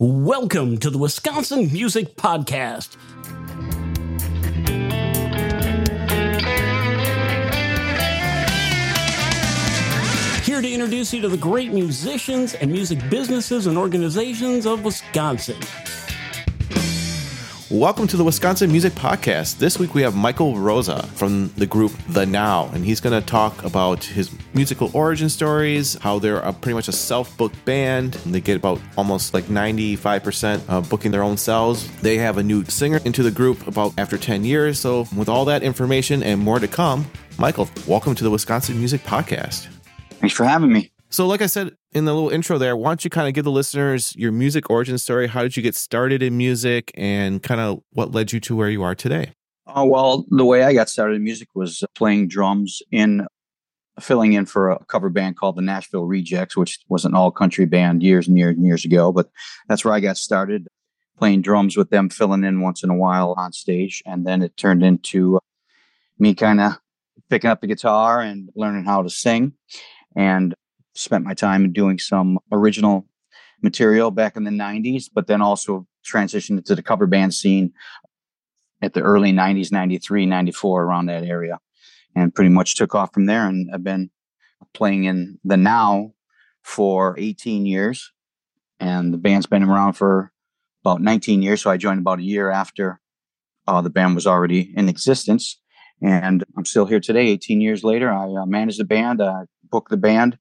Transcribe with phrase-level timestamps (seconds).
[0.00, 2.96] Welcome to the Wisconsin Music Podcast.
[10.44, 15.60] Here to introduce you to the great musicians and music businesses and organizations of Wisconsin.
[17.74, 19.58] Welcome to the Wisconsin Music Podcast.
[19.58, 23.26] This week we have Michael Rosa from the group The Now, and he's going to
[23.26, 28.12] talk about his musical origin stories, how they're a, pretty much a self booked band.
[28.26, 31.90] They get about almost like 95% of uh, booking their own selves.
[32.00, 34.78] They have a new singer into the group about after 10 years.
[34.78, 39.02] So, with all that information and more to come, Michael, welcome to the Wisconsin Music
[39.02, 39.66] Podcast.
[40.20, 40.92] Thanks for having me.
[41.10, 43.44] So, like I said in the little intro there, why don't you kind of give
[43.44, 45.28] the listeners your music origin story?
[45.28, 48.68] How did you get started in music and kind of what led you to where
[48.68, 49.32] you are today?
[49.68, 53.26] Oh, well, the way I got started in music was uh, playing drums in
[54.00, 57.64] filling in for a cover band called the Nashville Rejects, which was an all country
[57.64, 59.12] band years and years and years ago.
[59.12, 59.30] But
[59.68, 60.66] that's where I got started
[61.16, 64.02] playing drums with them, filling in once in a while on stage.
[64.04, 65.40] And then it turned into uh,
[66.18, 66.72] me kind of
[67.30, 69.52] picking up the guitar and learning how to sing.
[70.16, 70.54] And
[70.94, 73.06] spent my time doing some original
[73.62, 77.72] material back in the 90s, but then also transitioned into the cover band scene
[78.82, 81.58] at the early 90s, 93, 94, around that area,
[82.14, 83.46] and pretty much took off from there.
[83.46, 84.10] And I've been
[84.72, 86.12] playing in the now
[86.62, 88.12] for 18 years,
[88.78, 90.32] and the band's been around for
[90.84, 91.62] about 19 years.
[91.62, 93.00] So I joined about a year after
[93.66, 95.60] uh, the band was already in existence.
[96.02, 98.12] And I'm still here today, 18 years later.
[98.12, 100.38] I uh, manage the band, I book the band,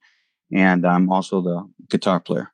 [0.54, 2.52] and I'm also the guitar player.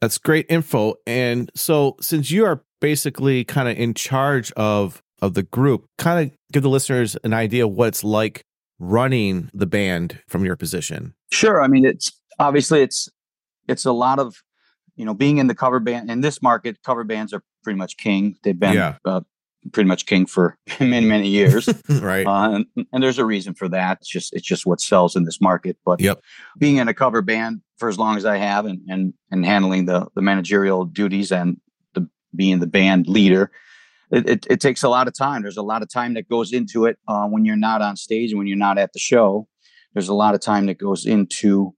[0.00, 0.94] That's great info.
[1.06, 6.30] And so, since you are basically kind of in charge of of the group, kind
[6.30, 8.44] of give the listeners an idea what it's like
[8.78, 11.14] running the band from your position.
[11.30, 11.60] Sure.
[11.60, 13.08] I mean, it's obviously it's
[13.68, 14.42] it's a lot of
[14.96, 16.78] you know being in the cover band in this market.
[16.82, 18.36] Cover bands are pretty much king.
[18.42, 18.96] They've been yeah.
[19.04, 19.20] uh,
[19.72, 21.68] pretty much king for many many years.
[21.88, 22.26] Right.
[22.26, 23.98] Uh, and, and, there's a reason for that.
[24.00, 25.76] It's just it's just what sells in this market.
[25.84, 26.20] But yep.
[26.58, 29.86] being in a cover band for as long as i have and and, and handling
[29.86, 31.58] the the managerial duties and
[31.94, 33.50] the being the band leader
[34.10, 35.42] it, it, it takes a lot of time.
[35.42, 38.30] There's a lot of time that goes into it uh, when you're not on stage
[38.30, 39.46] and when you're not at the show.
[39.94, 41.74] There's a lot of time that goes into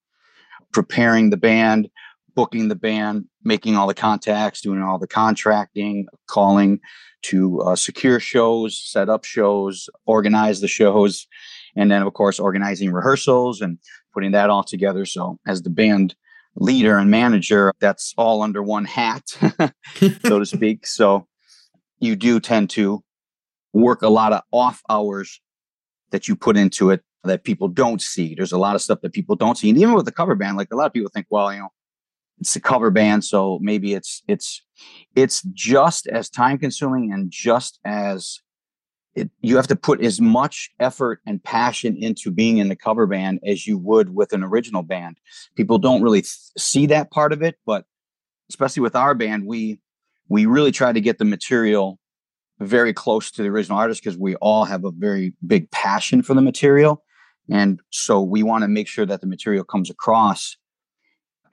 [0.71, 1.89] preparing the band
[2.35, 6.79] booking the band making all the contacts doing all the contracting calling
[7.23, 11.27] to uh, secure shows, set up shows, organize the shows,
[11.75, 13.77] and then of course organizing rehearsals and
[14.13, 15.05] putting that all together.
[15.05, 16.15] So as the band
[16.55, 19.27] leader and manager, that's all under one hat,
[20.25, 20.85] so to speak.
[20.85, 21.27] So
[21.99, 23.03] you do tend to
[23.73, 25.41] work a lot of off hours
[26.11, 28.35] that you put into it that people don't see.
[28.35, 29.69] There's a lot of stuff that people don't see.
[29.69, 31.69] And even with the cover band, like a lot of people think, well, you know,
[32.43, 34.61] it's a cover band, so maybe it's it's
[35.15, 38.41] it's just as time consuming and just as
[39.15, 43.07] it, you have to put as much effort and passion into being in the cover
[43.07, 45.19] band as you would with an original band.
[45.55, 47.85] People don't really th- see that part of it, but
[48.49, 49.79] especially with our band, we
[50.27, 51.97] we really try to get the material
[52.59, 56.33] very close to the original artist because we all have a very big passion for
[56.33, 57.05] the material,
[57.49, 60.57] and so we want to make sure that the material comes across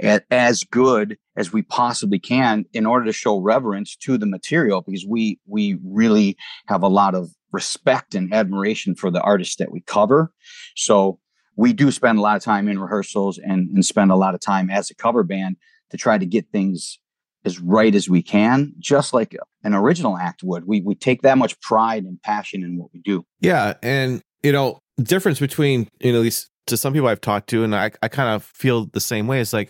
[0.02, 5.06] as good as we possibly can in order to show reverence to the material because
[5.06, 9.80] we we really have a lot of respect and admiration for the artists that we
[9.82, 10.32] cover
[10.76, 11.18] so
[11.56, 14.40] we do spend a lot of time in rehearsals and, and spend a lot of
[14.40, 15.56] time as a cover band
[15.90, 16.98] to try to get things
[17.44, 21.38] as right as we can just like an original act would we we take that
[21.38, 26.12] much pride and passion in what we do yeah and you know difference between you
[26.12, 28.86] know at least to some people I've talked to, and I, I kind of feel
[28.86, 29.40] the same way.
[29.40, 29.68] It's like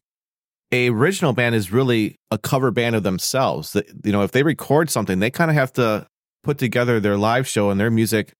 [0.72, 3.76] a original band is really a cover band of themselves.
[4.04, 6.06] You know, if they record something, they kind of have to
[6.42, 8.32] put together their live show and their music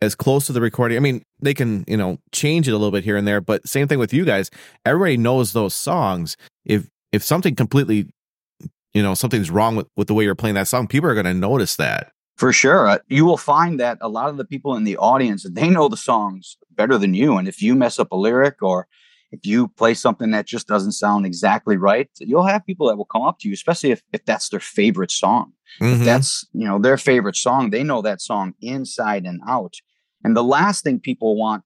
[0.00, 0.96] as close to the recording.
[0.96, 3.66] I mean, they can, you know, change it a little bit here and there, but
[3.68, 4.50] same thing with you guys.
[4.84, 6.36] Everybody knows those songs.
[6.64, 8.08] If if something completely,
[8.92, 11.26] you know, something's wrong with, with the way you're playing that song, people are going
[11.26, 12.10] to notice that.
[12.36, 12.88] For sure.
[12.88, 15.88] Uh, you will find that a lot of the people in the audience, they know
[15.88, 17.38] the songs better than you.
[17.38, 18.88] And if you mess up a lyric or
[19.34, 23.04] if you play something that just doesn't sound exactly right, you'll have people that will
[23.04, 25.52] come up to you, especially if, if that's their favorite song.
[25.80, 26.00] Mm-hmm.
[26.00, 29.74] If that's, you know, their favorite song, they know that song inside and out.
[30.22, 31.64] And the last thing people want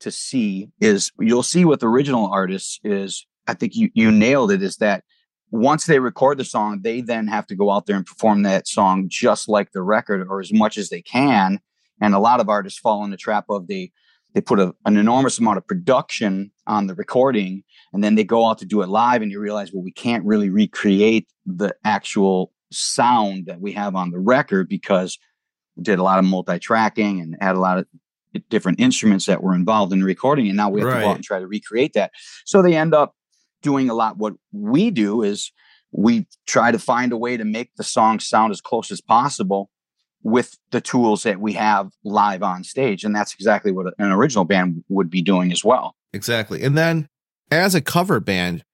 [0.00, 4.62] to see is you'll see with original artists is I think you you nailed it
[4.62, 5.02] is that
[5.50, 8.68] once they record the song, they then have to go out there and perform that
[8.68, 11.58] song just like the record or as much as they can.
[12.02, 13.92] And a lot of artists fall in the trap of they
[14.38, 18.46] they put a, an enormous amount of production on the recording and then they go
[18.46, 22.52] out to do it live and you realize well we can't really recreate the actual
[22.70, 25.18] sound that we have on the record because
[25.74, 27.86] we did a lot of multi-tracking and had a lot of
[28.48, 31.00] different instruments that were involved in the recording and now we have right.
[31.00, 32.12] to go out and try to recreate that
[32.44, 33.16] so they end up
[33.60, 35.50] doing a lot what we do is
[35.90, 39.68] we try to find a way to make the song sound as close as possible
[40.22, 44.44] with the tools that we have live on stage and that's exactly what an original
[44.44, 45.94] band would be doing as well.
[46.12, 46.62] Exactly.
[46.62, 47.08] And then
[47.50, 48.64] as a cover band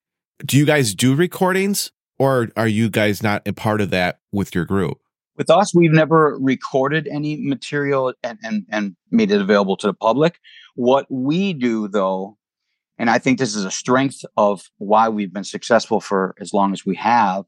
[0.45, 4.55] do you guys do recordings or are you guys not a part of that with
[4.55, 4.99] your group?
[5.37, 9.95] With us we've never recorded any material and, and, and made it available to the
[9.95, 10.39] public.
[10.75, 12.37] What we do though
[12.99, 16.73] and i think this is a strength of why we've been successful for as long
[16.73, 17.45] as we have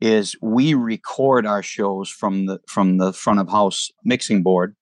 [0.00, 4.74] is we record our shows from the from the front of house mixing board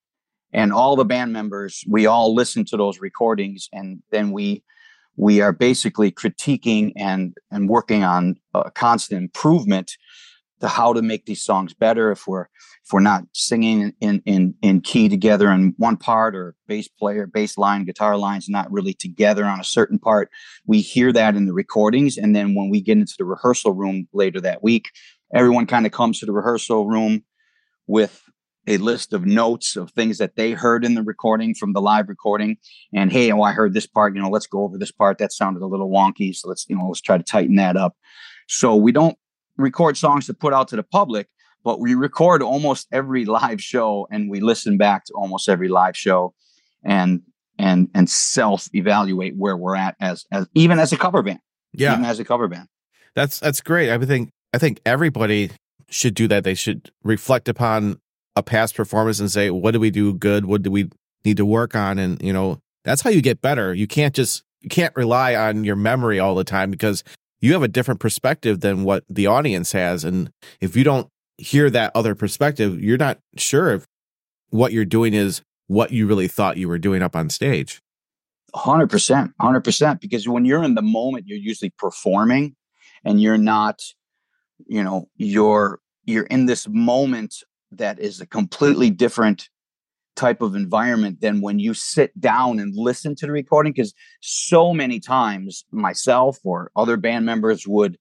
[0.52, 4.62] and all the band members we all listen to those recordings and then we
[5.16, 9.92] we are basically critiquing and and working on a constant improvement
[10.62, 12.44] to how to make these songs better if we're
[12.84, 17.26] if we're not singing in in in key together in one part or bass player
[17.26, 20.30] bass line guitar lines not really together on a certain part.
[20.64, 24.06] We hear that in the recordings and then when we get into the rehearsal room
[24.12, 24.86] later that week
[25.34, 27.24] everyone kind of comes to the rehearsal room
[27.88, 28.22] with
[28.68, 32.08] a list of notes of things that they heard in the recording from the live
[32.08, 32.56] recording
[32.94, 35.18] and hey oh i heard this part you know let's go over this part.
[35.18, 37.96] That sounded a little wonky so let's you know let's try to tighten that up.
[38.48, 39.16] So we don't
[39.56, 41.28] record songs to put out to the public
[41.64, 45.96] but we record almost every live show and we listen back to almost every live
[45.96, 46.34] show
[46.84, 47.22] and
[47.58, 51.40] and and self evaluate where we're at as as even as a cover band
[51.72, 52.68] yeah even as a cover band
[53.14, 55.50] that's that's great i think i think everybody
[55.90, 57.98] should do that they should reflect upon
[58.36, 60.46] a past performance and say, what do we do good?
[60.46, 60.88] What do we
[61.24, 61.98] need to work on?
[61.98, 63.74] And, you know, that's how you get better.
[63.74, 67.04] You can't just, you can't rely on your memory all the time because
[67.42, 70.04] you have a different perspective than what the audience has.
[70.04, 70.30] And
[70.60, 73.84] if you don't hear that other perspective, you're not sure if
[74.50, 77.82] what you're doing is what you really thought you were doing up on stage.
[78.54, 79.32] 100%.
[79.40, 80.00] 100%.
[80.00, 82.54] Because when you're in the moment, you're usually performing
[83.04, 83.82] and you're not,
[84.66, 87.42] you know, you're, you're in this moment
[87.72, 89.48] that is a completely different
[90.16, 94.74] type of environment than when you sit down and listen to the recording because so
[94.74, 97.98] many times myself or other band members would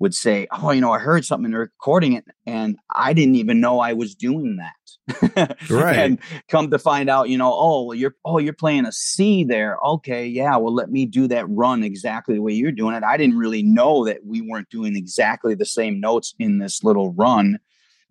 [0.00, 3.36] would say oh you know i heard something in the recording it and i didn't
[3.36, 6.18] even know i was doing that right and
[6.48, 10.26] come to find out you know oh you're oh you're playing a c there okay
[10.26, 13.38] yeah well let me do that run exactly the way you're doing it i didn't
[13.38, 17.58] really know that we weren't doing exactly the same notes in this little run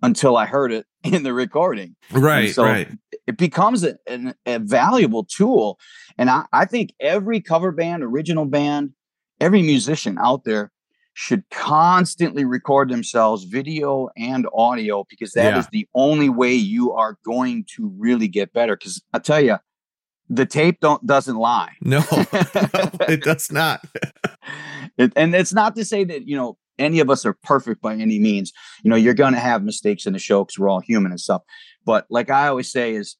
[0.04, 1.96] until I heard it in the recording.
[2.12, 2.46] Right.
[2.46, 2.90] And so right.
[3.28, 5.80] It becomes a, a, a valuable tool.
[6.18, 8.94] And I, I think every cover band, original band,
[9.40, 10.72] every musician out there
[11.16, 15.60] should constantly record themselves video and audio because that yeah.
[15.60, 19.56] is the only way you are going to really get better because i tell you
[20.30, 22.26] the tape don't doesn't lie no, no
[23.08, 23.86] it does not
[24.98, 27.94] it, and it's not to say that you know any of us are perfect by
[27.94, 28.52] any means.
[28.84, 31.20] You know, you're going to have mistakes in the show because we're all human and
[31.20, 31.42] stuff.
[31.86, 33.18] But like I always say, is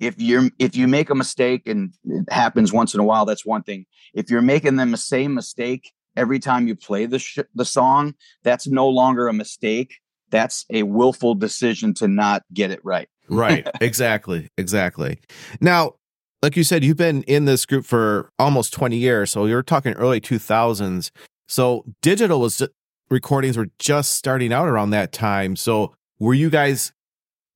[0.00, 3.44] if you're if you make a mistake and it happens once in a while, that's
[3.46, 3.86] one thing.
[4.14, 8.66] If you're making the same mistake every time you play the sh- the song, that's
[8.66, 9.98] no longer a mistake.
[10.30, 13.08] That's a willful decision to not get it right.
[13.28, 13.66] right.
[13.80, 14.48] Exactly.
[14.58, 15.18] Exactly.
[15.60, 15.94] Now,
[16.42, 19.30] like you said, you've been in this group for almost 20 years.
[19.30, 21.10] So you're talking early 2000s.
[21.48, 22.62] So digital was
[23.10, 25.56] recordings were just starting out around that time.
[25.56, 26.92] So were you guys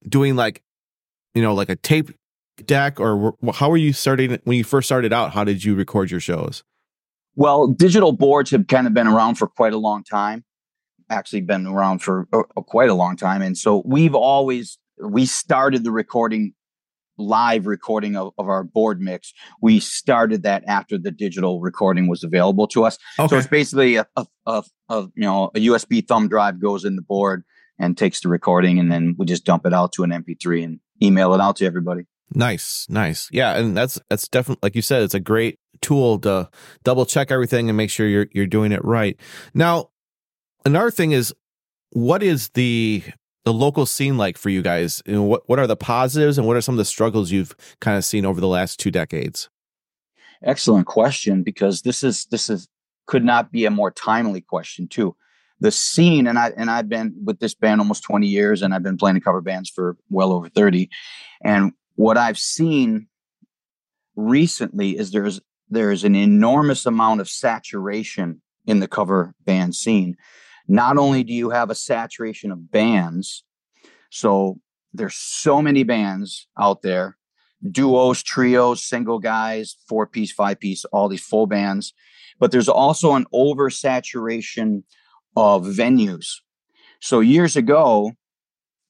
[0.08, 0.62] doing like,
[1.34, 2.10] you know, like a tape
[2.64, 5.32] deck or how were you starting when you first started out?
[5.32, 6.62] How did you record your shows?
[7.34, 10.44] Well, digital boards have kind of been around for quite a long time.
[11.08, 15.84] Actually, been around for uh, quite a long time, and so we've always we started
[15.84, 16.54] the recording
[17.18, 19.32] live recording of, of our board mix.
[19.60, 22.98] We started that after the digital recording was available to us.
[23.18, 23.28] Okay.
[23.28, 26.96] So it's basically a, a, a, a, you know a USB thumb drive goes in
[26.96, 27.44] the board
[27.82, 30.80] and takes the recording, and then we just dump it out to an MP3 and
[31.02, 32.04] email it out to everybody.
[32.32, 36.48] Nice, nice, yeah, and that's that's definitely like you said, it's a great tool to
[36.84, 39.18] double check everything and make sure you're you're doing it right.
[39.52, 39.90] Now,
[40.64, 41.34] another thing is,
[41.90, 43.02] what is the
[43.44, 45.02] the local scene like for you guys?
[45.04, 47.54] You know, what what are the positives and what are some of the struggles you've
[47.80, 49.50] kind of seen over the last two decades?
[50.44, 52.68] Excellent question because this is this is
[53.06, 55.16] could not be a more timely question too.
[55.62, 58.82] The scene and I and I've been with this band almost 20 years and I've
[58.82, 60.90] been playing cover bands for well over 30
[61.44, 63.06] and what I've seen
[64.16, 65.40] recently is there's
[65.70, 70.16] there's an enormous amount of saturation in the cover band scene.
[70.68, 73.44] Not only do you have a saturation of bands,
[74.10, 74.58] so
[74.92, 77.16] there's so many bands out there,
[77.70, 81.94] duos, trios, single guys, four piece, five piece, all these full bands,
[82.38, 84.82] but there's also an oversaturation
[85.36, 86.36] of venues.
[87.00, 88.12] So years ago,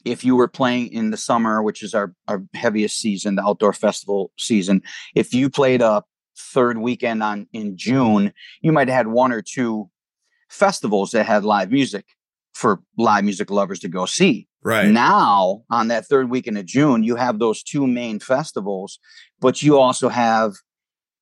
[0.05, 3.73] if you were playing in the summer, which is our, our heaviest season, the outdoor
[3.73, 4.83] festival season,
[5.15, 6.03] if you played a
[6.37, 9.89] third weekend on in June, you might have had one or two
[10.49, 12.05] festivals that had live music
[12.53, 14.49] for live music lovers to go see.
[14.63, 14.89] Right.
[14.89, 18.99] Now, on that third weekend of June, you have those two main festivals,
[19.41, 20.53] but you also have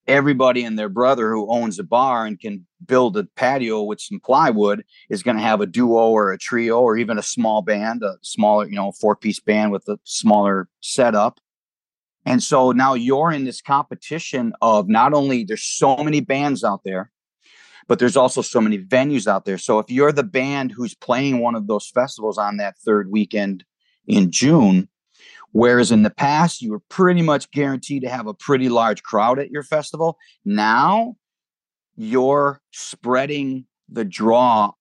[0.07, 4.19] everybody and their brother who owns a bar and can build a patio with some
[4.19, 8.03] plywood is going to have a duo or a trio or even a small band,
[8.03, 11.39] a smaller, you know, four piece band with a smaller setup.
[12.25, 16.81] And so now you're in this competition of not only there's so many bands out
[16.83, 17.11] there,
[17.87, 19.57] but there's also so many venues out there.
[19.57, 23.65] So if you're the band who's playing one of those festivals on that third weekend
[24.07, 24.87] in June,
[25.51, 29.39] whereas in the past you were pretty much guaranteed to have a pretty large crowd
[29.39, 31.15] at your festival, now
[31.95, 34.71] you're spreading the draw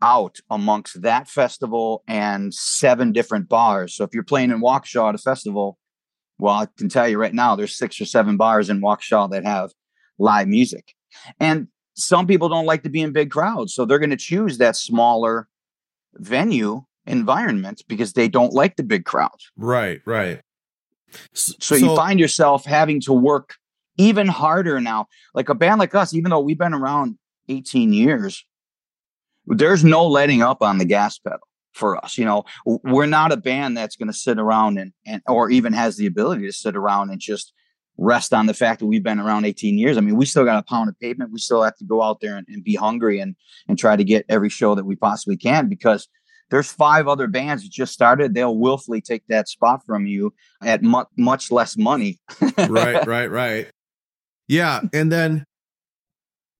[0.00, 3.94] out amongst that festival and seven different bars.
[3.94, 5.78] So if you're playing in Waukesha at a festival,
[6.38, 9.44] well, I can tell you right now, there's six or seven bars in Waukesha that
[9.44, 9.70] have
[10.18, 10.94] live music.
[11.38, 13.74] And some people don't like to be in big crowds.
[13.74, 15.48] So they're going to choose that smaller
[16.14, 19.30] venue environment because they don't like the big crowd.
[19.56, 20.40] Right, right.
[21.32, 23.56] So, so you find yourself having to work
[23.98, 25.06] even harder now.
[25.34, 27.18] Like a band like us, even though we've been around
[27.48, 28.44] 18 years,
[29.46, 31.40] there's no letting up on the gas pedal
[31.72, 32.16] for us.
[32.16, 35.72] You know, we're not a band that's going to sit around and, and, or even
[35.72, 37.52] has the ability to sit around and just
[37.98, 39.96] rest on the fact that we've been around 18 years.
[39.96, 41.32] I mean, we still got a pound of pavement.
[41.32, 43.36] We still have to go out there and, and be hungry and,
[43.68, 46.08] and try to get every show that we possibly can because
[46.52, 48.34] there's five other bands that just started.
[48.34, 52.20] They'll willfully take that spot from you at mu- much less money.
[52.68, 53.70] right, right, right.
[54.48, 54.82] Yeah.
[54.92, 55.46] And then,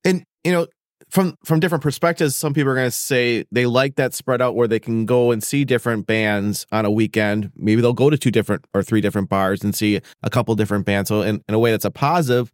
[0.02, 0.66] and, you know,
[1.10, 4.56] from from different perspectives some people are going to say they like that spread out
[4.56, 8.16] where they can go and see different bands on a weekend maybe they'll go to
[8.16, 11.54] two different or three different bars and see a couple different bands so in, in
[11.54, 12.50] a way that's a positive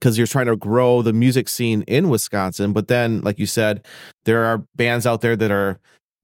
[0.00, 3.86] because you're trying to grow the music scene in wisconsin but then like you said
[4.24, 5.78] there are bands out there that are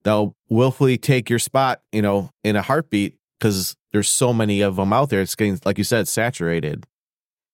[0.07, 4.77] they'll willfully take your spot you know in a heartbeat because there's so many of
[4.77, 6.87] them out there it's getting like you said saturated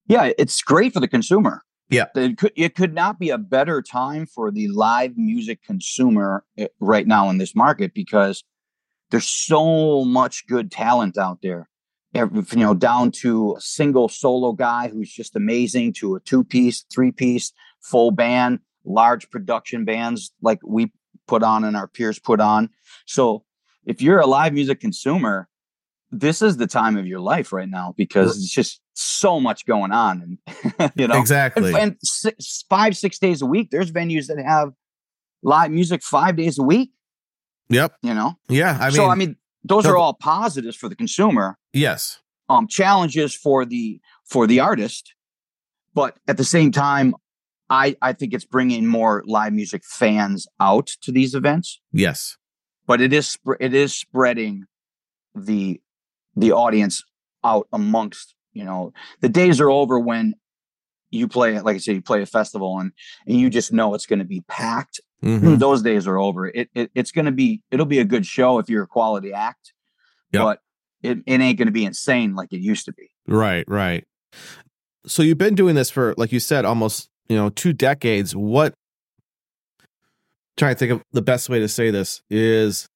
[0.06, 2.06] yeah it's great for the consumer yeah.
[2.14, 6.68] It could it could not be a better time for the live music consumer eh,
[6.80, 8.42] right now in this market because
[9.10, 11.68] there's so much good talent out there.
[12.14, 16.84] You know, down to a single solo guy who's just amazing to a two piece,
[16.90, 20.92] three piece, full band, large production bands like we
[21.26, 22.70] put on and our peers put on.
[23.06, 23.44] So
[23.84, 25.48] if you're a live music consumer,
[26.12, 29.90] this is the time of your life right now because it's just so much going
[29.90, 31.68] on and you know exactly.
[31.68, 34.72] and, and six, five six days a week there's venues that have
[35.42, 36.90] live music five days a week.
[37.70, 37.94] Yep.
[38.02, 38.38] You know?
[38.50, 41.58] Yeah i mean so i mean those are all positives for the consumer.
[41.72, 42.20] Yes.
[42.50, 45.14] Um challenges for the for the artist
[45.94, 47.14] but at the same time
[47.72, 51.80] i i think it's bringing more live music fans out to these events.
[51.92, 52.36] Yes.
[52.86, 54.66] But it is it is spreading
[55.34, 55.80] the
[56.36, 57.02] the audience
[57.42, 60.34] out amongst you know the days are over when
[61.10, 62.92] you play like i say you play a festival and
[63.26, 65.00] and you just know it's going to be packed.
[65.22, 65.58] Mm-hmm.
[65.58, 68.58] those days are over it, it it's going to be it'll be a good show
[68.58, 69.72] if you're a quality act.
[70.32, 70.42] Yep.
[70.42, 70.58] but
[71.02, 73.10] it, it ain't going to be insane like it used to be.
[73.28, 74.04] Right right.
[75.06, 78.74] So you've been doing this for like you said almost you know two decades what
[80.56, 82.86] trying to think of the best way to say this is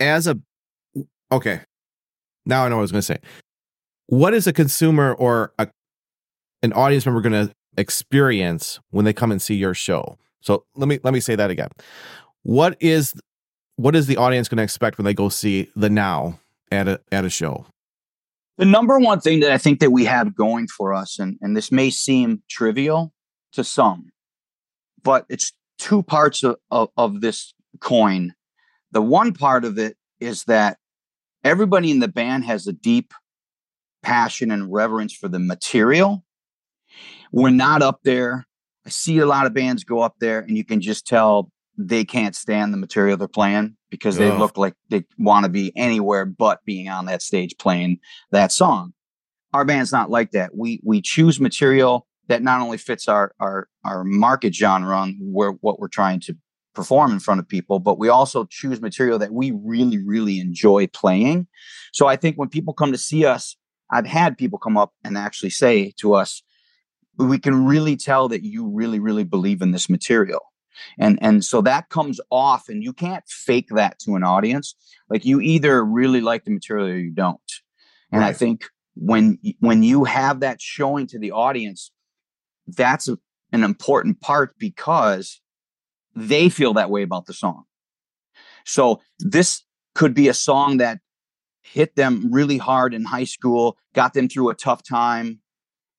[0.00, 0.38] as a
[1.30, 1.60] okay
[2.46, 3.18] now I know what I was going to say.
[4.06, 5.68] What is a consumer or a,
[6.62, 10.16] an audience member going to experience when they come and see your show?
[10.40, 11.68] So let me let me say that again.
[12.44, 13.12] What is
[13.74, 16.38] what is the audience going to expect when they go see the now
[16.70, 17.66] at a at a show?
[18.58, 21.54] The number one thing that I think that we have going for us, and, and
[21.54, 23.12] this may seem trivial
[23.56, 24.10] to some,
[25.02, 28.34] but it's two parts of, of, of this coin.
[28.92, 30.78] The one part of it is that
[31.44, 33.12] everybody in the band has a deep
[34.02, 36.24] passion and reverence for the material.
[37.32, 38.46] We're not up there.
[38.86, 42.04] I see a lot of bands go up there and you can just tell they
[42.04, 46.24] can't stand the material they're playing because they look like they want to be anywhere
[46.24, 47.98] but being on that stage playing
[48.30, 48.94] that song.
[49.52, 50.54] our band's not like that.
[50.54, 55.52] We we choose material that not only fits our our our market genre on where
[55.52, 56.36] what we're trying to
[56.74, 60.86] perform in front of people, but we also choose material that we really really enjoy
[60.88, 61.46] playing.
[61.92, 63.56] So I think when people come to see us,
[63.90, 66.42] I've had people come up and actually say to us,
[67.16, 70.40] "We can really tell that you really really believe in this material."
[70.98, 74.74] And and so that comes off and you can't fake that to an audience.
[75.08, 77.40] Like you either really like the material or you don't.
[78.12, 78.28] And right.
[78.28, 81.90] I think when when you have that showing to the audience
[82.66, 85.40] that's an important part because
[86.14, 87.64] they feel that way about the song.
[88.64, 89.62] So this
[89.94, 90.98] could be a song that
[91.62, 95.40] hit them really hard in high school got them through a tough time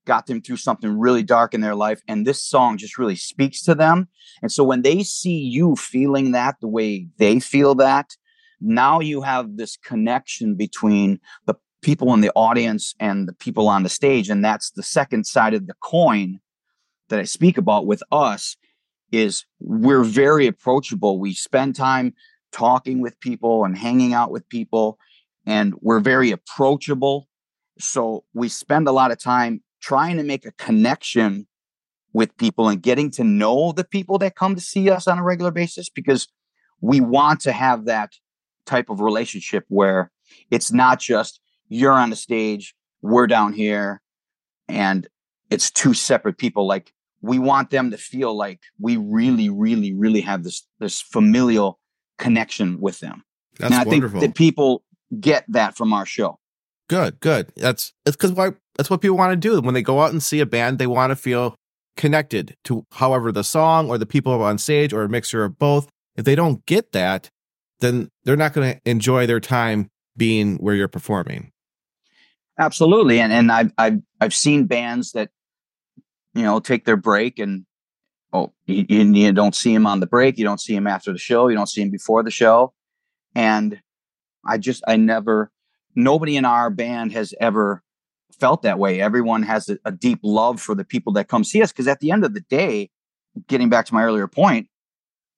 [0.06, 3.62] got them through something really dark in their life and this song just really speaks
[3.62, 4.08] to them.
[4.42, 8.16] And so when they see you feeling that the way they feel that
[8.62, 13.84] now you have this connection between the people in the audience and the people on
[13.84, 16.40] the stage and that's the second side of the coin
[17.10, 18.56] that i speak about with us
[19.12, 22.14] is we're very approachable we spend time
[22.52, 24.98] talking with people and hanging out with people
[25.46, 27.28] and we're very approachable
[27.80, 31.48] so we spend a lot of time trying to make a connection
[32.14, 35.24] with people and getting to know the people that come to see us on a
[35.24, 36.28] regular basis because
[36.82, 38.14] we want to have that
[38.66, 40.12] type of relationship where
[40.52, 44.02] it's not just you're on the stage, we're down here,
[44.68, 45.08] and
[45.50, 46.68] it's two separate people.
[46.68, 46.94] Like
[47.28, 51.80] we want them to feel like we really, really, really have this this familial
[52.18, 53.24] connection with them.
[53.60, 54.20] That's and I wonderful.
[54.20, 54.84] think that people
[55.20, 56.40] get that from our show.
[56.90, 57.52] Good, good.
[57.56, 60.24] That's it's because why that's what people want to do when they go out and
[60.24, 60.80] see a band.
[60.80, 61.56] They want to feel
[61.98, 65.88] connected to however the song or the people on stage or a mixture of both.
[66.16, 67.30] If they don't get that,
[67.80, 71.52] then they're not going to enjoy their time being where you're performing.
[72.60, 75.30] Absolutely, and and I've I've I've seen bands that
[76.38, 77.66] you know take their break and
[78.34, 81.18] oh you, you don't see him on the break, you don't see him after the
[81.18, 82.74] show, you don't see him before the show,
[83.36, 83.82] and
[84.46, 85.52] I just I never
[85.96, 87.84] nobody in our band has ever
[88.40, 89.02] felt that way.
[89.02, 92.00] Everyone has a, a deep love for the people that come see us because at
[92.00, 92.90] the end of the day,
[93.48, 94.68] getting back to my earlier point,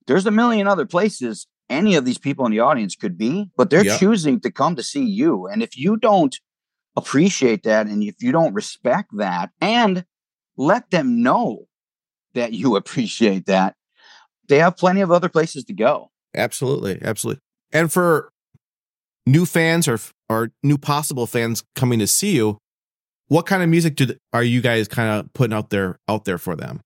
[0.06, 3.70] there's a million other places any of these people in the audience could be, but
[3.70, 3.98] they're yep.
[3.98, 5.46] choosing to come to see you.
[5.46, 6.36] And if you don't
[6.96, 10.04] appreciate that and if you don't respect that and
[10.60, 11.66] let them know
[12.34, 13.74] that you appreciate that,
[14.48, 16.10] they have plenty of other places to go.
[16.34, 16.98] Absolutely.
[17.02, 17.40] Absolutely.
[17.72, 18.30] And for
[19.26, 22.58] new fans or or new possible fans coming to see you,
[23.28, 26.38] what kind of music do are you guys kind of putting out there out there
[26.38, 26.80] for them?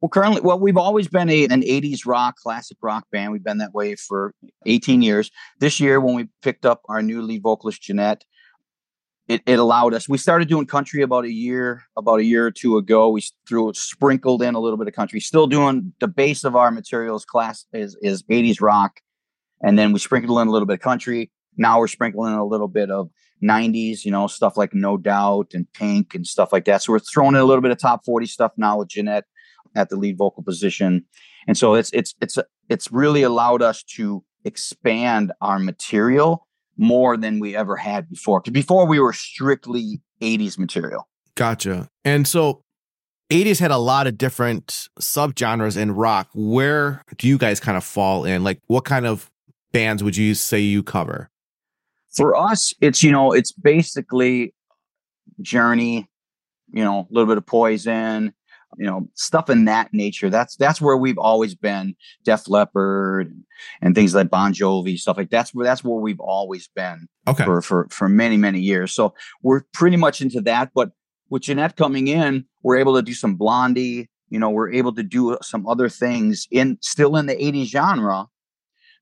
[0.00, 3.32] Well, currently, well, we've always been a, an 80s rock, classic rock band.
[3.32, 4.32] We've been that way for
[4.64, 5.30] 18 years.
[5.58, 8.24] This year, when we picked up our new lead vocalist, Jeanette,
[9.30, 10.08] it, it allowed us.
[10.08, 13.10] We started doing country about a year, about a year or two ago.
[13.10, 15.20] We threw sprinkled in a little bit of country.
[15.20, 19.00] Still doing the base of our materials class is is 80s rock,
[19.62, 21.30] and then we sprinkled in a little bit of country.
[21.56, 23.08] Now we're sprinkling in a little bit of
[23.40, 26.82] 90s, you know, stuff like No Doubt and Pink and stuff like that.
[26.82, 29.26] So we're throwing in a little bit of top 40 stuff now with Jeanette
[29.76, 31.04] at the lead vocal position,
[31.46, 32.36] and so it's it's it's
[32.68, 36.48] it's really allowed us to expand our material
[36.80, 38.40] more than we ever had before.
[38.40, 41.06] Because before we were strictly 80s material.
[41.36, 41.88] Gotcha.
[42.04, 42.62] And so
[43.30, 46.28] 80s had a lot of different subgenres in rock.
[46.34, 48.42] Where do you guys kind of fall in?
[48.42, 49.30] Like what kind of
[49.72, 51.30] bands would you say you cover?
[52.12, 54.54] For us, it's you know, it's basically
[55.40, 56.08] Journey,
[56.72, 58.32] you know, a little bit of Poison,
[58.78, 60.30] you know stuff in that nature.
[60.30, 61.96] That's that's where we've always been.
[62.24, 63.34] Def leppard
[63.82, 67.44] and things like bon jovi stuff like that's where that's where we've always been okay.
[67.44, 68.92] for for for many many years.
[68.92, 70.90] So we're pretty much into that but
[71.28, 75.02] with jeanette coming in we're able to do some blondie you know we're able to
[75.02, 78.26] do some other things in still in the 80s genre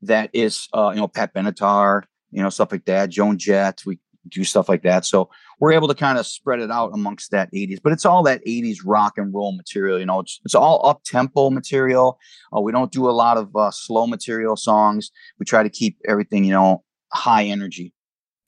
[0.03, 3.83] that is uh you know pat benatar you know stuff like that joan jett.
[3.87, 3.99] We
[4.29, 5.05] do stuff like that.
[5.05, 8.23] So we're able to kind of spread it out amongst that 80s, but it's all
[8.25, 9.99] that 80s rock and roll material.
[9.99, 12.19] You know, it's, it's all up tempo material.
[12.57, 15.11] Uh, we don't do a lot of uh, slow material songs.
[15.39, 17.93] We try to keep everything, you know, high energy.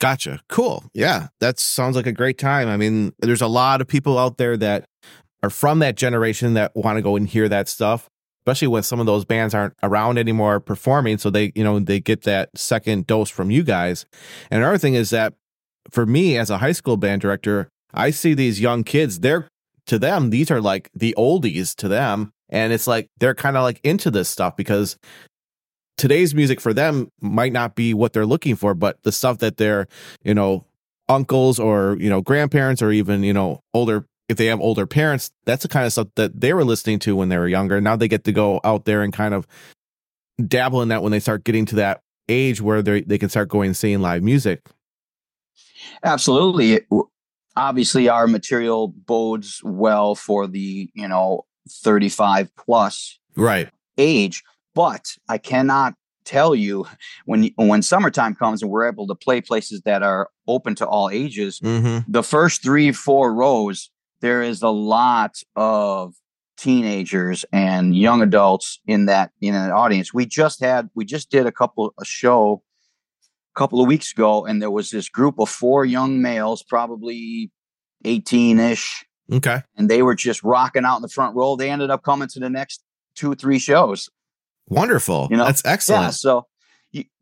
[0.00, 0.40] Gotcha.
[0.48, 0.84] Cool.
[0.94, 1.28] Yeah.
[1.40, 2.68] That sounds like a great time.
[2.68, 4.86] I mean, there's a lot of people out there that
[5.42, 8.08] are from that generation that want to go and hear that stuff
[8.40, 12.00] especially when some of those bands aren't around anymore performing so they you know they
[12.00, 14.06] get that second dose from you guys
[14.50, 15.34] and another thing is that
[15.90, 19.48] for me as a high school band director, I see these young kids, they're
[19.86, 22.32] to them, these are like the oldies to them.
[22.48, 24.96] And it's like they're kind of like into this stuff because
[25.96, 29.56] today's music for them might not be what they're looking for, but the stuff that
[29.56, 29.86] they're,
[30.22, 30.64] you know,
[31.10, 35.32] uncles or you know grandparents or even you know older if they have older parents
[35.44, 37.96] that's the kind of stuff that they were listening to when they were younger now
[37.96, 39.44] they get to go out there and kind of
[40.46, 43.48] dabble in that when they start getting to that age where they they can start
[43.48, 44.62] going and seeing live music
[46.04, 46.80] absolutely.
[47.56, 53.68] Obviously our material bodes well for the you know 35 plus right.
[53.98, 54.42] age
[54.74, 56.86] but i cannot tell you
[57.26, 61.10] when when summertime comes and we're able to play places that are open to all
[61.10, 61.98] ages mm-hmm.
[62.10, 66.14] the first three four rows there is a lot of
[66.60, 70.12] teenagers and young adults in that in an audience.
[70.12, 72.62] We just had we just did a couple a show
[73.54, 77.50] a couple of weeks ago and there was this group of four young males probably
[78.04, 82.02] 18ish okay and they were just rocking out in the front row they ended up
[82.02, 82.82] coming to the next
[83.14, 84.08] two or three shows
[84.70, 85.26] Wonderful.
[85.30, 86.02] You know, that's excellent.
[86.02, 86.46] Yeah, so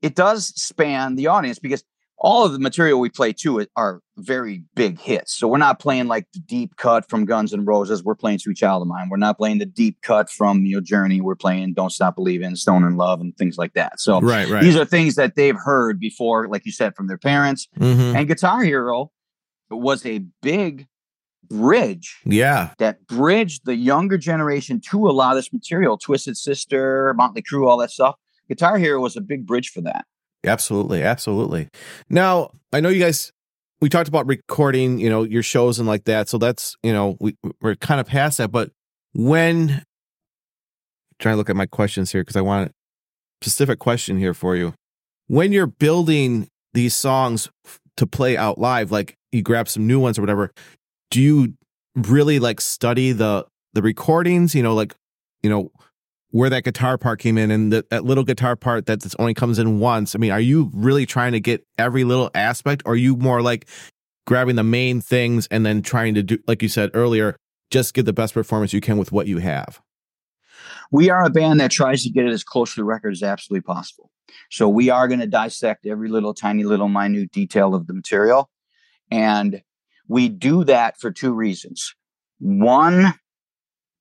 [0.03, 1.83] it does span the audience because
[2.21, 5.35] all of the material we play too are very big hits.
[5.35, 8.03] So we're not playing like the deep cut from Guns N' Roses.
[8.03, 9.09] We're playing Sweet Child of Mine.
[9.09, 11.21] We're not playing the deep cut from your Journey.
[11.21, 14.01] We're playing Don't Stop Believing, Stone in Love, and things like that.
[14.01, 14.63] So right, right.
[14.63, 17.69] these are things that they've heard before, like you said, from their parents.
[17.79, 18.17] Mm-hmm.
[18.17, 19.13] And Guitar Hero
[19.71, 20.89] was a big
[21.49, 22.19] bridge.
[22.25, 22.71] Yeah.
[22.79, 25.97] That bridged the younger generation to a lot of this material.
[25.97, 28.17] Twisted Sister, Motley Crue, all that stuff.
[28.49, 30.05] Guitar Hero was a big bridge for that.
[30.45, 31.03] Absolutely.
[31.03, 31.69] Absolutely.
[32.09, 33.33] Now, I know you guys
[33.81, 36.29] we talked about recording, you know, your shows and like that.
[36.29, 38.51] So that's, you know, we we're kind of past that.
[38.51, 38.71] But
[39.13, 39.83] when
[41.19, 42.73] trying to look at my questions here because I want a
[43.45, 44.75] specific question here for you.
[45.27, 47.49] When you're building these songs
[47.97, 50.53] to play out live, like you grab some new ones or whatever,
[51.11, 51.55] do you
[51.97, 54.95] really like study the the recordings you know like
[55.43, 55.71] you know
[56.31, 59.59] where that guitar part came in and the, that little guitar part that only comes
[59.59, 60.15] in once.
[60.15, 63.43] I mean are you really trying to get every little aspect or are you more
[63.43, 63.67] like
[64.27, 67.37] grabbing the main things and then trying to do like you said earlier
[67.71, 69.81] just get the best performance you can with what you have?
[70.91, 73.23] We are a band that tries to get it as close to the record as
[73.23, 74.11] absolutely possible.
[74.51, 78.51] So we are going to dissect every little tiny little minute detail of the material.
[79.11, 79.63] And
[80.07, 81.95] we do that for two reasons.
[82.39, 83.15] One,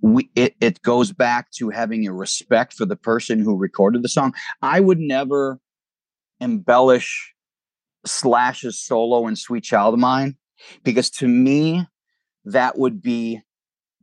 [0.02, 4.10] we, it, it goes back to having a respect for the person who recorded the
[4.10, 4.34] song.
[4.62, 5.60] I would never
[6.40, 7.34] embellish
[8.06, 10.38] Slash's solo in Sweet Child of Mine
[10.84, 11.88] because to me,
[12.46, 13.42] that would be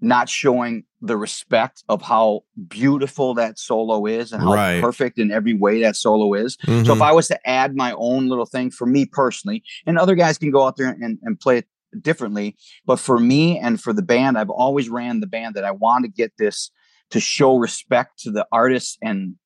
[0.01, 4.81] not showing the respect of how beautiful that solo is and how right.
[4.81, 6.57] perfect in every way that solo is.
[6.59, 6.85] Mm-hmm.
[6.85, 10.15] So if I was to add my own little thing for me personally, and other
[10.15, 11.69] guys can go out there and, and play it
[12.03, 12.57] differently.
[12.85, 16.05] But for me and for the band, I've always ran the band that I want
[16.05, 16.71] to get this
[17.11, 19.37] to show respect to the artists and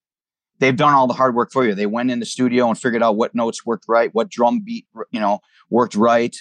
[0.59, 1.75] they've done all the hard work for you.
[1.75, 4.87] They went in the studio and figured out what notes worked right, what drum beat,
[5.11, 6.37] you know, worked right,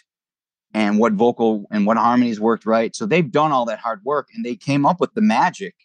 [0.74, 2.96] and what vocal and what harmonies worked right.
[2.96, 5.76] So they've done all that hard work and they came up with the magic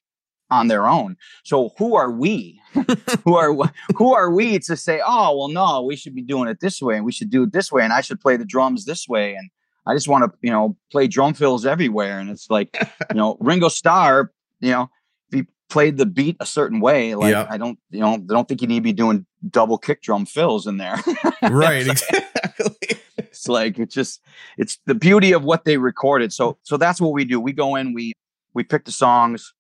[0.51, 1.17] on their own.
[1.45, 2.61] So who are we?
[3.25, 3.55] who are
[3.97, 6.97] who are we to say, "Oh, well no, we should be doing it this way
[6.97, 9.35] and we should do it this way and I should play the drums this way
[9.35, 9.51] and
[9.87, 12.19] I just want to, you know, play drum fills everywhere.
[12.19, 12.77] And it's like,
[13.11, 14.91] you know, Ringo Starr, you know,
[15.31, 18.47] if he played the beat a certain way, like I don't, you know, I don't
[18.47, 20.99] think you need to be doing double kick drum fills in there.
[21.43, 21.89] right.
[21.89, 22.99] Exactly.
[23.19, 24.21] it's like it's just
[24.57, 26.33] it's the beauty of what they recorded.
[26.33, 27.41] So so that's what we do.
[27.41, 28.13] We go in, we
[28.55, 29.53] we pick the songs,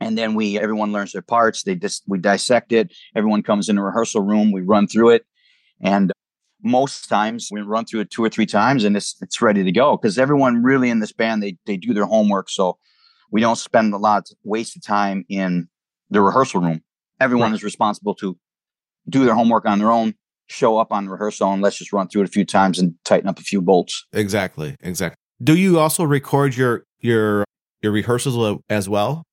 [0.00, 1.64] and then we everyone learns their parts.
[1.64, 2.94] They just we dissect it.
[3.14, 4.52] Everyone comes in a rehearsal room.
[4.52, 5.26] We run through it,
[5.80, 6.12] and
[6.62, 9.72] most times we run through it two or three times and it's it's ready to
[9.72, 12.78] go because everyone really in this band they they do their homework so
[13.30, 15.68] we don't spend a lot waste of time in
[16.10, 16.82] the rehearsal room
[17.20, 17.56] everyone right.
[17.56, 18.36] is responsible to
[19.08, 20.14] do their homework on their own
[20.46, 23.28] show up on rehearsal and let's just run through it a few times and tighten
[23.28, 27.44] up a few bolts exactly exactly do you also record your your
[27.82, 29.24] your rehearsals as well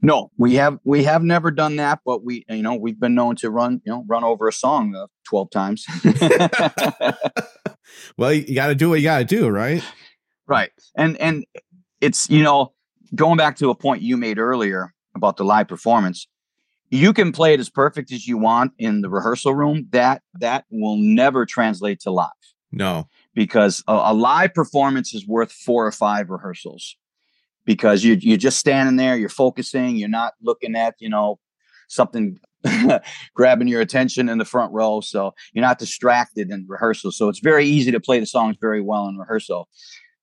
[0.00, 3.34] no, we have we have never done that, but we you know we've been known
[3.36, 4.92] to run you know run over a song.
[4.92, 5.86] The 12 times.
[8.16, 9.82] well, you got to do what you got to do, right?
[10.46, 10.70] Right.
[10.96, 11.44] And and
[12.00, 12.72] it's, you know,
[13.14, 16.26] going back to a point you made earlier about the live performance,
[16.90, 19.88] you can play it as perfect as you want in the rehearsal room.
[19.90, 22.30] That that will never translate to live.
[22.72, 23.08] No.
[23.34, 26.96] Because a, a live performance is worth four or five rehearsals
[27.64, 31.38] because you, you're just standing there, you're focusing, you're not looking at, you know,
[31.88, 32.38] something
[33.34, 37.12] grabbing your attention in the front row, so you're not distracted in rehearsal.
[37.12, 39.68] So it's very easy to play the songs very well in rehearsal.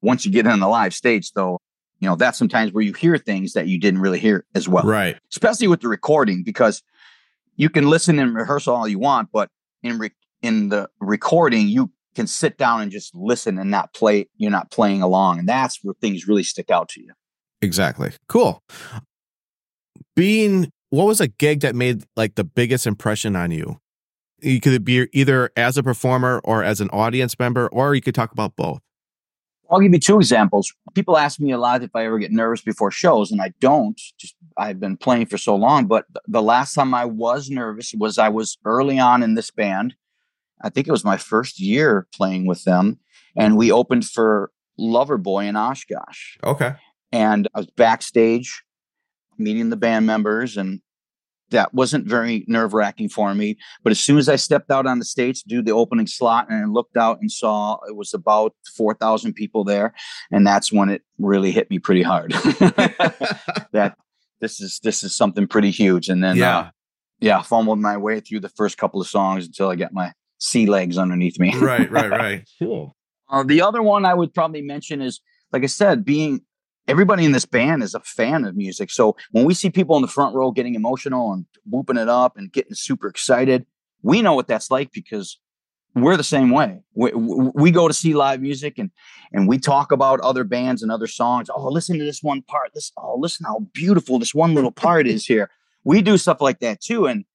[0.01, 1.59] Once you get on the live stage, though,
[1.99, 4.83] you know that's sometimes where you hear things that you didn't really hear as well,
[4.83, 5.17] right?
[5.31, 6.83] Especially with the recording, because
[7.55, 9.49] you can listen in rehearsal all you want, but
[9.81, 14.27] in re- in the recording, you can sit down and just listen and not play
[14.37, 17.11] you're not playing along and that's where things really stick out to you
[17.65, 18.11] Exactly.
[18.27, 18.63] Cool.
[20.15, 23.79] Being what was a gig that made like the biggest impression on you?
[24.41, 28.15] You could be either as a performer or as an audience member, or you could
[28.15, 28.81] talk about both.
[29.69, 30.71] I'll give you two examples.
[30.93, 33.99] People ask me a lot if I ever get nervous before shows, and I don't.
[34.17, 35.85] Just I've been playing for so long.
[35.87, 39.95] But the last time I was nervous was I was early on in this band.
[40.61, 42.99] I think it was my first year playing with them,
[43.35, 46.37] and we opened for Loverboy in Oshkosh.
[46.43, 46.73] Okay.
[47.11, 48.63] And I was backstage
[49.37, 50.81] meeting the band members, and
[51.51, 53.57] that wasn't very nerve wracking for me.
[53.83, 56.49] But as soon as I stepped out on the stage to do the opening slot
[56.49, 59.93] and I looked out and saw it was about 4,000 people there,
[60.31, 62.31] and that's when it really hit me pretty hard.
[63.71, 63.95] that
[64.41, 66.09] this is this is something pretty huge.
[66.09, 66.57] And then Yeah.
[66.57, 66.69] uh,
[67.21, 70.65] yeah, fumbled my way through the first couple of songs until I got my sea
[70.65, 71.55] legs underneath me.
[71.57, 72.49] right, right, right.
[72.59, 72.95] Cool.
[73.29, 76.41] Uh, the other one I would probably mention is, like I said, being
[76.87, 78.91] everybody in this band is a fan of music.
[78.91, 82.37] So when we see people in the front row getting emotional and whooping it up
[82.37, 83.65] and getting super excited,
[84.03, 85.39] we know what that's like because
[85.95, 86.81] we're the same way.
[86.93, 88.91] We, we go to see live music and
[89.31, 91.49] and we talk about other bands and other songs.
[91.49, 92.71] Oh, listen to this one part.
[92.73, 95.49] This oh, listen how beautiful this one little part is here.
[95.83, 97.05] We do stuff like that too.
[97.07, 97.25] And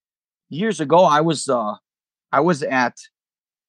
[0.50, 1.74] years ago, I was uh
[2.32, 2.96] I was at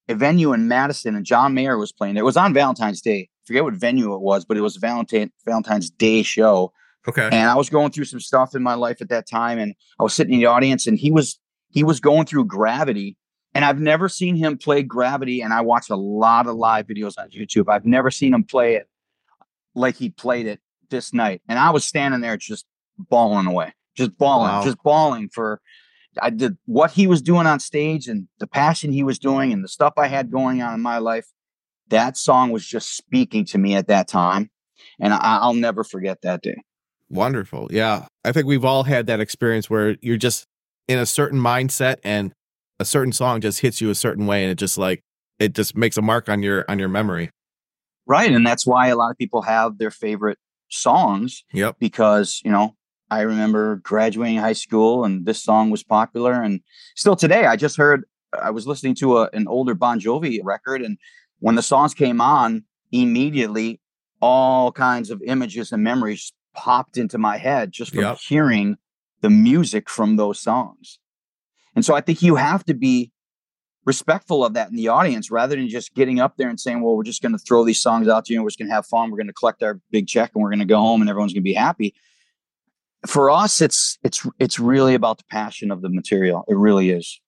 [0.10, 2.18] a venue in Madison and John Mayer was playing.
[2.18, 3.30] It was on Valentine's Day.
[3.52, 6.72] I forget what venue it was, but it was a Valentine Valentine's Day show.
[7.08, 7.26] Okay.
[7.26, 10.04] And I was going through some stuff in my life at that time, and I
[10.04, 13.18] was sitting in the audience, and he was he was going through Gravity,
[13.54, 15.42] and I've never seen him play Gravity.
[15.42, 17.66] And I watched a lot of live videos on YouTube.
[17.70, 18.88] I've never seen him play it
[19.76, 20.60] like he played it
[20.90, 22.66] this night, and I was standing there just
[22.98, 24.64] bawling away, just bawling, Wow.
[24.64, 25.60] just bawling for.
[26.22, 29.64] I did what he was doing on stage and the passion he was doing and
[29.64, 31.26] the stuff I had going on in my life.
[31.92, 34.50] That song was just speaking to me at that time,
[35.00, 36.58] and I, I'll never forget that day.
[37.10, 37.68] Wonderful.
[37.72, 38.08] Yeah.
[38.26, 40.48] I think we've all had that experience where you're just
[40.88, 42.34] in a certain mindset and
[42.80, 45.04] a certain song just hits you a certain way and it just like
[45.38, 47.30] it just makes a mark on your on your memory.
[48.08, 48.32] Right.
[48.32, 50.38] And that's why a lot of people have their favorite
[50.70, 51.76] songs Yep.
[51.80, 52.76] because, you know,
[53.10, 56.42] I remember graduating high school and this song was popular.
[56.42, 56.62] And
[56.96, 58.06] still today, I just heard,
[58.42, 60.82] I was listening to a, an older Bon Jovi record.
[60.82, 60.98] And
[61.42, 63.80] when the songs came on, immediately
[64.22, 68.18] all kinds of images and memories popped into my head just from Yep.
[68.20, 68.78] hearing
[69.22, 71.00] the music from those songs.
[71.76, 73.12] And so I think you have to be
[73.86, 76.96] respectful of that in the audience rather than just getting up there and saying, well,
[76.96, 78.74] we're just going to throw these songs out to you and we're just going to
[78.76, 79.10] have fun.
[79.10, 81.34] We're going to collect our big check and we're going to go home and everyone's
[81.34, 81.96] going to be happy.
[83.08, 86.46] For us, it's it's it's really about the passion of the material.
[86.48, 87.20] It really is.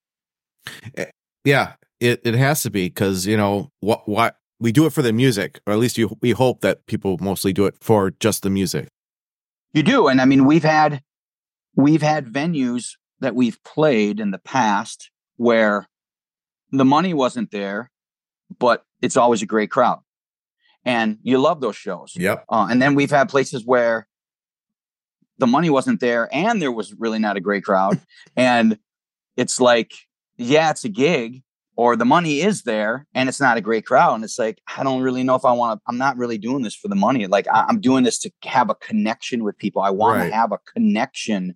[0.95, 1.05] Eh,
[1.43, 1.73] yeah.
[2.03, 5.13] It it has to be because you know what what we do it for the
[5.13, 8.49] music, or at least you we hope that people mostly do it for just the
[8.49, 8.89] music.
[9.73, 11.01] You do, and I mean, we've had
[11.75, 15.87] we've had venues that we've played in the past where
[16.71, 17.89] the money wasn't there,
[18.59, 19.99] but it's always a great crowd,
[20.83, 22.13] and you love those shows.
[22.17, 22.45] Yep.
[22.49, 24.07] Uh, and then we've had places where
[25.37, 27.99] the money wasn't there and there was really not a great crowd.
[28.35, 28.77] and
[29.35, 29.93] it's like,
[30.37, 31.42] yeah, it's a gig,
[31.75, 34.13] or the money is there and it's not a great crowd.
[34.15, 36.61] And it's like, I don't really know if I want to, I'm not really doing
[36.61, 37.25] this for the money.
[37.27, 39.81] Like, I, I'm doing this to have a connection with people.
[39.81, 40.29] I want Right.
[40.29, 41.55] to have a connection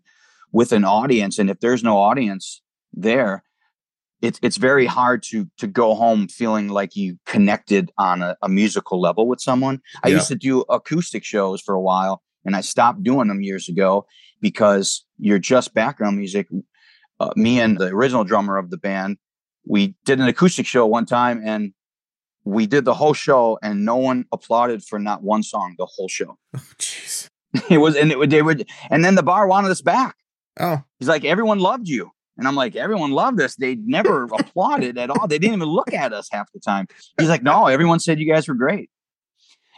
[0.52, 1.38] with an audience.
[1.38, 2.62] And if there's no audience
[2.94, 3.44] there,
[4.20, 8.50] it's it's very hard to to go home feeling like you connected on a, a
[8.50, 9.80] musical level with someone.
[10.04, 10.16] I Yeah.
[10.16, 14.08] used to do acoustic shows for a while, and I stopped doing them years ago
[14.42, 16.48] because you're just background music.
[17.20, 19.18] Uh, me and the original drummer of the band,
[19.68, 21.74] we did an acoustic show one time, and
[22.44, 26.08] we did the whole show, and no one applauded for not one song the whole
[26.08, 26.38] show.
[26.56, 27.28] Oh, jeez.
[27.70, 30.16] It was, and it would, they would, and then the bar wanted us back.
[30.60, 30.84] Oh.
[31.00, 32.12] He's like, everyone loved you.
[32.38, 33.56] And I'm like, everyone loved us.
[33.56, 35.28] They never applauded at all.
[35.28, 36.88] They didn't even look at us half the time.
[37.20, 38.90] He's like, no, everyone said you guys were great.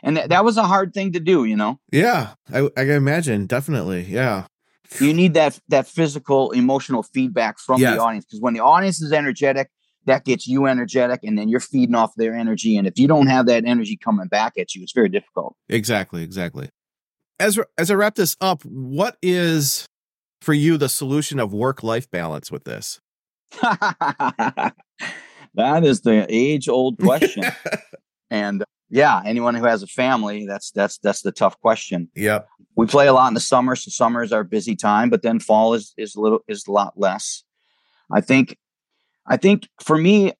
[0.04, 1.80] And that, that was a hard thing to do, you know.
[1.92, 2.34] Yeah.
[2.52, 3.46] I I can imagine.
[3.48, 4.04] Definitely.
[4.04, 4.46] Yeah.
[5.00, 7.96] You need that that physical, emotional feedback from Yes.
[7.96, 9.70] the audience because when the audience is energetic,
[10.10, 12.78] that gets you energetic, and then you're feeding off their energy.
[12.78, 15.56] And if you don't have that energy coming back at you, it's very difficult.
[15.70, 16.70] Exactly, exactly.
[17.40, 19.86] As as I wrap this up, what is
[20.42, 23.00] for you the solution of work life balance with this?
[23.62, 24.74] that
[25.56, 27.44] is the age old question.
[28.30, 32.10] and uh, yeah, anyone who has a family, that's that's that's the tough question.
[32.16, 32.40] yeah
[32.80, 35.38] we play a lot in the summer so summer is our busy time but then
[35.38, 37.44] fall is is a little is a lot less
[38.10, 38.58] i think
[39.30, 40.34] i think for me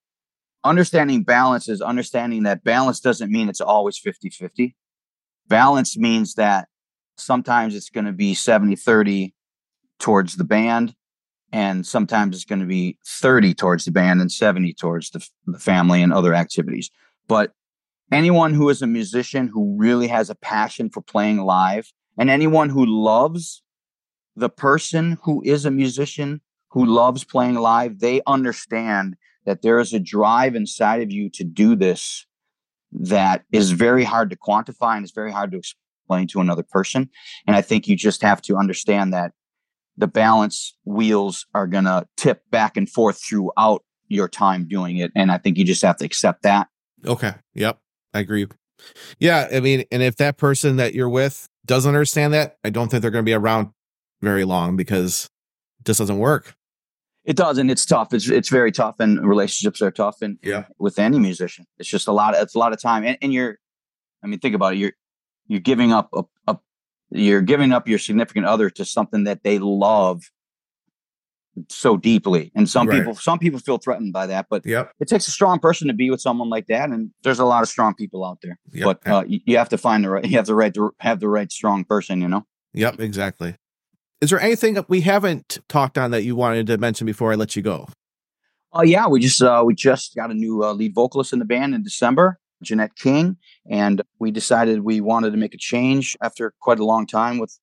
[0.64, 4.76] understanding balance is understanding that balance doesn't mean it's always 50 50.
[5.48, 6.68] Balance means that
[7.16, 9.34] sometimes it's going to be 70 30
[9.98, 10.94] towards the band,
[11.52, 15.58] and sometimes it's going to be 30 towards the band and 70 towards the, the
[15.58, 16.90] family and other activities.
[17.26, 17.52] But
[18.12, 22.68] anyone who is a musician who really has a passion for playing live, and anyone
[22.68, 23.62] who loves
[24.36, 29.92] the person who is a musician who loves playing live, they understand that there is
[29.92, 32.26] a drive inside of you to do this
[32.92, 37.08] that is very hard to quantify and it's very hard to explain to another person.
[37.46, 39.32] And I think you just have to understand that
[39.96, 45.12] the balance wheels are going to tip back and forth throughout your time doing it.
[45.14, 46.68] And I think you just have to accept that.
[47.06, 47.34] Okay.
[47.54, 47.78] Yep.
[48.12, 48.46] I agree.
[49.18, 49.48] Yeah.
[49.52, 53.02] I mean, and if that person that you're with doesn't understand that, I don't think
[53.02, 53.70] they're going to be around
[54.20, 55.28] very long because
[55.84, 56.54] just doesn't work.
[57.24, 58.14] It does, and it's tough.
[58.14, 62.08] It's it's very tough, and relationships are tough, and yeah, with any musician, it's just
[62.08, 62.34] a lot.
[62.34, 63.58] Of, it's a lot of time, and, and you're,
[64.24, 64.78] I mean, think about it.
[64.78, 64.92] You're
[65.46, 66.58] you're giving up a, a
[67.10, 70.22] you're giving up your significant other to something that they love
[71.68, 72.98] so deeply and some right.
[72.98, 74.92] people some people feel threatened by that but yep.
[75.00, 77.62] it takes a strong person to be with someone like that and there's a lot
[77.62, 78.84] of strong people out there yep.
[78.84, 81.18] but uh, you, you, have to find the right you have the right to have
[81.20, 83.56] the right strong person you know yep exactly
[84.20, 87.34] is there anything that we haven't talked on that you wanted to mention before i
[87.34, 87.86] let you go
[88.72, 91.38] oh uh, yeah we just uh we just got a new uh, lead vocalist in
[91.38, 93.36] the band in december jeanette king
[93.70, 97.58] and we decided we wanted to make a change after quite a long time with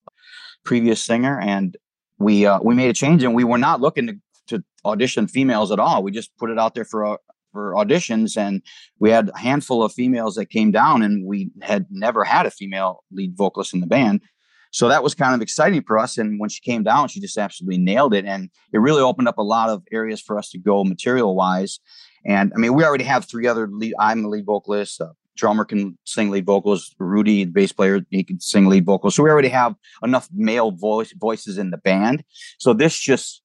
[0.64, 1.76] previous singer and
[2.18, 4.16] we uh, we made a change and we were not looking to,
[4.48, 6.02] to audition females at all.
[6.02, 7.16] We just put it out there for uh,
[7.52, 8.62] for auditions and
[8.98, 12.50] we had a handful of females that came down and we had never had a
[12.50, 14.20] female lead vocalist in the band.
[14.70, 16.18] So that was kind of exciting for us.
[16.18, 18.24] And when she came down, she just absolutely nailed it.
[18.24, 21.80] And it really opened up a lot of areas for us to go material wise.
[22.24, 23.94] And I mean, we already have three other lead.
[23.98, 25.00] I'm the lead vocalist.
[25.00, 26.94] Uh, drummer can sing lead vocals.
[26.98, 29.14] Rudy, the bass player, he can sing lead vocals.
[29.14, 32.24] So we already have enough male voice voices in the band.
[32.58, 33.42] So this just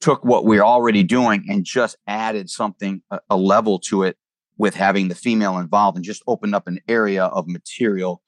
[0.00, 4.16] took what we're already doing and just added something a, a level to it
[4.58, 8.22] with having the female involved and just opened up an area of material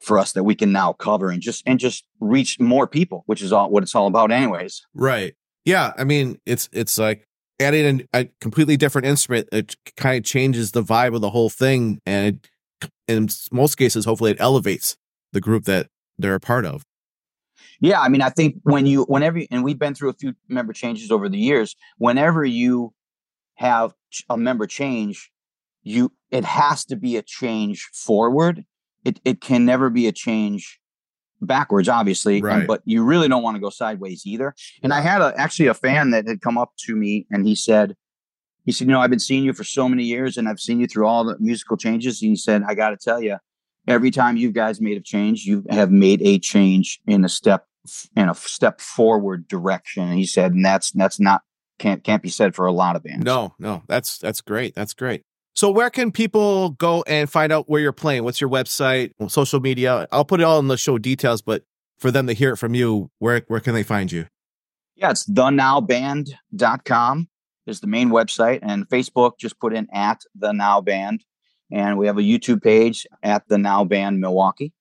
[0.00, 3.42] for us that we can now cover and just and just reach more people which
[3.42, 7.26] is all what it's all about anyways right yeah i mean it's it's like
[7.60, 11.50] adding a, a completely different instrument, it kind of changes the vibe of the whole
[11.50, 12.00] thing.
[12.06, 12.40] And
[12.82, 14.96] it, in most cases, hopefully it elevates
[15.32, 16.84] the group that they're a part of.
[17.80, 20.72] Yeah, I mean, I think when you, whenever, and we've been through a few member
[20.72, 21.76] changes over the years.
[21.98, 22.94] Whenever you
[23.56, 23.92] have
[24.30, 25.30] a member change,
[25.82, 28.64] you it has to be a change forward.
[29.06, 30.80] It it can never be a change
[31.40, 32.58] backwards, obviously, right.
[32.58, 34.54] and, but you really don't want to go sideways either.
[34.82, 37.54] And I had a, actually a fan that had come up to me and he
[37.54, 37.94] said,
[38.64, 40.80] he said, you know, I've been seeing you for so many years and I've seen
[40.80, 42.20] you through all the musical changes.
[42.20, 43.36] And he said, I got to tell you,
[43.86, 47.66] every time you guys made a change, you have made a change in a step
[48.16, 50.02] in a step forward direction.
[50.08, 51.42] And he said, and that's that's not
[51.78, 53.24] can't can't be said for a lot of bands.
[53.24, 54.74] No, no, that's that's great.
[54.74, 55.22] That's great.
[55.56, 58.24] So where can people go and find out where you're playing?
[58.24, 60.06] What's your website, social media?
[60.12, 61.64] I'll put it all in the show details, but
[61.98, 64.26] for them to hear it from you, where where can they find you?
[64.96, 67.28] Yeah, it's thenowband.com
[67.66, 71.24] is the main website and Facebook just put in at the now band
[71.72, 74.72] and we have a YouTube page at the now band Milwaukee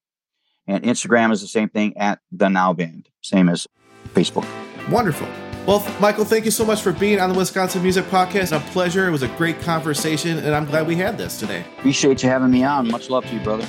[0.68, 3.68] and Instagram is the same thing at the now band, same as
[4.14, 4.48] Facebook.
[4.90, 5.28] Wonderful.
[5.66, 8.56] Well, Michael, thank you so much for being on the Wisconsin Music Podcast.
[8.56, 9.08] A pleasure.
[9.08, 11.66] It was a great conversation, and I'm glad we had this today.
[11.80, 12.88] Appreciate you having me on.
[12.92, 13.66] Much love to you, brother.